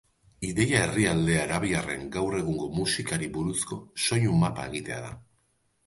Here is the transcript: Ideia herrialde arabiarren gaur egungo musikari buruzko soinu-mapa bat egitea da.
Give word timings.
Ideia 0.47 0.79
herrialde 0.85 1.35
arabiarren 1.41 2.09
gaur 2.17 2.39
egungo 2.39 2.71
musikari 2.79 3.31
buruzko 3.39 3.81
soinu-mapa 4.07 4.61
bat 4.65 4.75
egitea 4.77 5.03
da. 5.11 5.19